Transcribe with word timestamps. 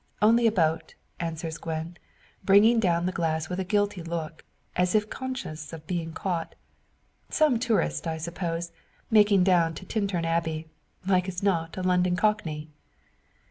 "Only 0.19 0.47
a 0.47 0.51
boat," 0.51 0.95
answers 1.19 1.59
Gwen, 1.59 1.95
bringing 2.43 2.79
down 2.79 3.05
the 3.05 3.11
glass 3.11 3.49
with 3.49 3.59
a 3.59 3.63
guilty 3.63 4.01
look, 4.01 4.43
as 4.75 4.95
if 4.95 5.11
conscious 5.11 5.73
of 5.73 5.85
being 5.85 6.11
caught. 6.11 6.55
"Some 7.29 7.59
tourist, 7.59 8.07
I 8.07 8.17
suppose, 8.17 8.71
making 9.11 9.43
down 9.43 9.75
to 9.75 9.85
Tintern 9.85 10.25
Abbey 10.25 10.65
like 11.05 11.27
as 11.29 11.43
not, 11.43 11.77
a 11.77 11.83
London 11.83 12.15
cockney." 12.15 12.71